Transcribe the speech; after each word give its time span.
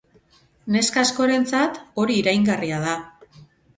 Neska 0.75 1.03
askorentzat 1.07 1.77
hori 2.05 2.17
iraingarria 2.23 2.81
da. 2.87 2.97